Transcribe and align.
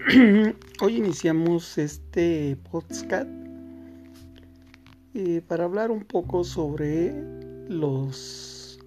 Hoy 0.80 0.96
iniciamos 0.96 1.76
este 1.76 2.56
podcast 2.70 3.28
eh, 5.12 5.42
para 5.46 5.64
hablar 5.64 5.90
un 5.90 6.04
poco 6.04 6.42
sobre 6.42 7.12
los 7.68 8.78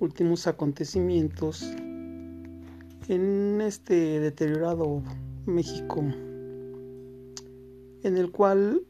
últimos 0.00 0.46
acontecimientos 0.46 1.62
en 3.08 3.60
este 3.60 4.20
deteriorado 4.20 5.02
México, 5.44 6.00
en 8.02 8.16
el 8.16 8.30
cual 8.30 8.80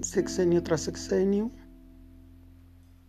sexenio 0.00 0.62
tras 0.62 0.80
sexenio 0.80 1.50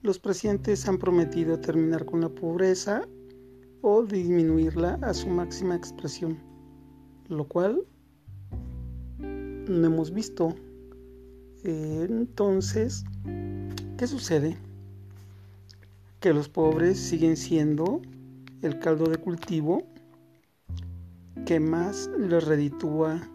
los 0.01 0.19
presidentes 0.19 0.89
han 0.89 0.97
prometido 0.97 1.57
terminar 1.57 2.05
con 2.05 2.19
la 2.19 2.29
pobreza 2.29 3.07
o 3.81 4.03
disminuirla 4.03 4.99
a 5.01 5.13
su 5.13 5.29
máxima 5.29 5.75
expresión, 5.75 6.37
lo 7.29 7.47
cual 7.47 7.87
no 9.67 9.87
hemos 9.87 10.11
visto. 10.11 10.55
entonces, 11.63 13.03
¿qué 13.97 14.07
sucede? 14.07 14.57
Que 16.19 16.33
los 16.33 16.49
pobres 16.49 16.99
siguen 16.99 17.37
siendo 17.37 18.01
el 18.61 18.79
caldo 18.79 19.05
de 19.05 19.17
cultivo 19.17 19.83
que 21.45 21.59
más 21.59 22.09
les 22.17 22.45
reditúa 22.45 23.29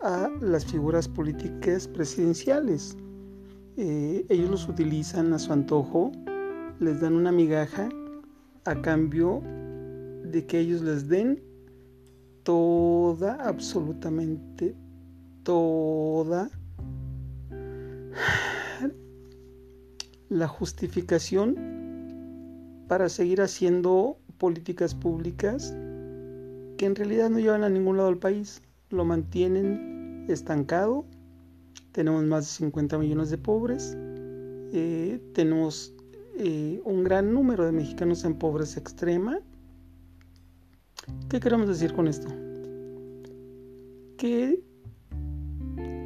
a 0.00 0.30
las 0.40 0.64
figuras 0.64 1.08
políticas 1.08 1.88
presidenciales. 1.88 2.96
Eh, 3.76 4.24
ellos 4.28 4.50
los 4.50 4.68
utilizan 4.68 5.32
a 5.32 5.38
su 5.38 5.52
antojo, 5.52 6.12
les 6.78 7.00
dan 7.00 7.14
una 7.14 7.32
migaja 7.32 7.88
a 8.64 8.80
cambio 8.82 9.42
de 10.24 10.44
que 10.46 10.60
ellos 10.60 10.82
les 10.82 11.08
den 11.08 11.42
toda, 12.44 13.34
absolutamente 13.46 14.76
toda 15.44 16.50
la 20.28 20.48
justificación 20.48 21.54
para 22.88 23.08
seguir 23.08 23.40
haciendo 23.40 24.18
políticas 24.38 24.94
públicas 24.94 25.72
que 26.76 26.86
en 26.86 26.96
realidad 26.96 27.30
no 27.30 27.38
llevan 27.38 27.62
a 27.62 27.68
ningún 27.68 27.96
lado 27.98 28.08
al 28.08 28.18
país, 28.18 28.62
lo 28.90 29.04
mantienen 29.04 30.26
estancado, 30.28 31.04
tenemos 31.92 32.24
más 32.24 32.46
de 32.46 32.50
50 32.50 32.98
millones 32.98 33.30
de 33.30 33.38
pobres, 33.38 33.96
eh, 34.72 35.20
tenemos 35.34 35.94
eh, 36.36 36.80
un 36.84 37.04
gran 37.04 37.32
número 37.32 37.64
de 37.64 37.72
mexicanos 37.72 38.24
en 38.24 38.34
pobreza 38.34 38.80
extrema. 38.80 39.38
¿Qué 41.28 41.38
queremos 41.38 41.68
decir 41.68 41.92
con 41.92 42.08
esto? 42.08 42.28
Que 44.16 44.60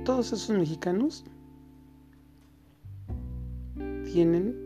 todos 0.09 0.33
esos 0.33 0.57
mexicanos 0.57 1.23
tienen 4.11 4.57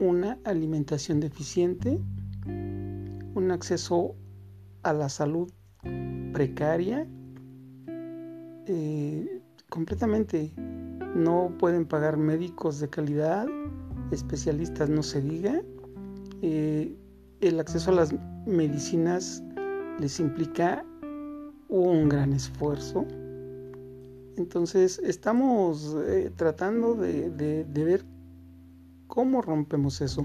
una 0.00 0.38
alimentación 0.44 1.20
deficiente, 1.20 2.00
un 2.46 3.50
acceso 3.50 4.16
a 4.82 4.94
la 4.94 5.10
salud 5.10 5.52
precaria, 6.32 7.06
eh, 8.66 9.42
completamente. 9.68 10.50
No 11.16 11.54
pueden 11.58 11.84
pagar 11.84 12.16
médicos 12.16 12.80
de 12.80 12.88
calidad, 12.88 13.46
especialistas 14.10 14.88
no 14.88 15.02
se 15.02 15.20
diga, 15.20 15.60
eh, 16.40 16.96
el 17.42 17.60
acceso 17.60 17.90
a 17.90 17.96
las 17.96 18.14
medicinas 18.46 19.44
les 20.00 20.18
implica 20.18 20.82
un 21.68 22.08
gran 22.08 22.32
esfuerzo 22.32 23.06
entonces 24.36 24.98
estamos 24.98 25.96
eh, 26.06 26.30
tratando 26.36 26.94
de, 26.94 27.30
de 27.30 27.84
ver 27.84 28.04
cómo 29.06 29.42
rompemos 29.42 30.00
eso. 30.00 30.24